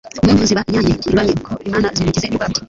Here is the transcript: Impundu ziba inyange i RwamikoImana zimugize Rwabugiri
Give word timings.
Impundu 0.21 0.43
ziba 0.49 0.61
inyange 0.69 0.91
i 1.05 1.11
RwamikoImana 1.11 1.87
zimugize 1.95 2.25
Rwabugiri 2.27 2.59